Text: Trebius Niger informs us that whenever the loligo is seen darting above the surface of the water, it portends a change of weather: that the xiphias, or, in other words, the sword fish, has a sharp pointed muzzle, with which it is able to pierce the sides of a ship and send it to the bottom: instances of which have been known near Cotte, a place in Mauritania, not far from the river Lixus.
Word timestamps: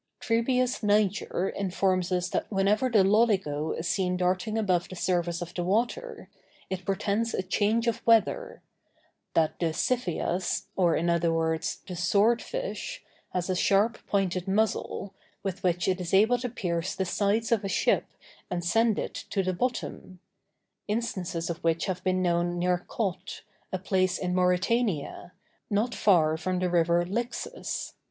Trebius 0.19 0.81
Niger 0.81 1.49
informs 1.49 2.11
us 2.11 2.27
that 2.29 2.49
whenever 2.51 2.89
the 2.89 3.03
loligo 3.03 3.73
is 3.77 3.87
seen 3.87 4.17
darting 4.17 4.57
above 4.57 4.89
the 4.89 4.95
surface 4.95 5.43
of 5.43 5.53
the 5.53 5.63
water, 5.63 6.27
it 6.71 6.83
portends 6.85 7.35
a 7.35 7.43
change 7.43 7.85
of 7.85 8.03
weather: 8.03 8.63
that 9.35 9.59
the 9.59 9.67
xiphias, 9.73 10.63
or, 10.75 10.95
in 10.95 11.07
other 11.07 11.31
words, 11.31 11.81
the 11.85 11.95
sword 11.95 12.41
fish, 12.41 13.03
has 13.31 13.47
a 13.47 13.55
sharp 13.55 13.99
pointed 14.07 14.47
muzzle, 14.47 15.13
with 15.43 15.61
which 15.61 15.87
it 15.87 16.01
is 16.01 16.15
able 16.15 16.39
to 16.39 16.49
pierce 16.49 16.95
the 16.95 17.05
sides 17.05 17.51
of 17.51 17.63
a 17.63 17.69
ship 17.69 18.07
and 18.49 18.65
send 18.65 18.97
it 18.97 19.13
to 19.13 19.43
the 19.43 19.53
bottom: 19.53 20.19
instances 20.87 21.47
of 21.47 21.59
which 21.63 21.85
have 21.85 22.03
been 22.03 22.23
known 22.23 22.57
near 22.57 22.79
Cotte, 22.87 23.43
a 23.71 23.77
place 23.77 24.17
in 24.17 24.33
Mauritania, 24.33 25.33
not 25.69 25.93
far 25.93 26.37
from 26.37 26.57
the 26.57 26.71
river 26.71 27.05
Lixus. 27.05 27.93